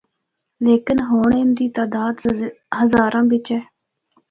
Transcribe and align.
لیکن 0.65 0.97
ہونڑ 1.07 1.31
ان 1.39 1.49
دی 1.57 1.67
تعداد 1.75 2.15
ہزاراں 2.79 3.25
بچ 3.31 3.47
اے۔ 3.53 3.59